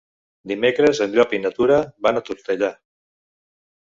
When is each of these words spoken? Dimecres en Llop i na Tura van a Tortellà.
Dimecres 0.51 1.01
en 1.05 1.11
Llop 1.19 1.35
i 1.37 1.41
na 1.43 1.51
Tura 1.59 1.77
van 2.07 2.19
a 2.21 2.25
Tortellà. 2.29 2.73